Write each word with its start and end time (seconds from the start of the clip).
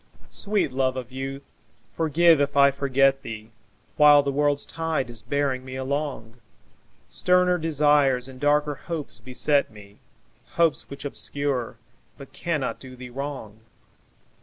Sweet 0.31 0.71
love 0.71 0.97
of 0.97 1.11
youth, 1.11 1.43
forgive 1.95 2.41
if 2.41 2.57
I 2.57 2.71
forget 2.71 3.21
thee 3.21 3.51
While 3.97 4.23
the 4.23 4.31
world's 4.31 4.65
tide 4.65 5.11
is 5.11 5.21
bearing 5.21 5.63
me 5.63 5.75
along; 5.75 6.37
Sterner 7.07 7.59
desires 7.59 8.27
and 8.27 8.39
darker 8.39 8.73
hopes 8.73 9.19
beset 9.19 9.69
me, 9.69 9.99
Hopes 10.53 10.89
which 10.89 11.05
obscure 11.05 11.77
but 12.17 12.33
cannot 12.33 12.79
do 12.79 12.95
thee 12.95 13.11
wrong. 13.11 13.59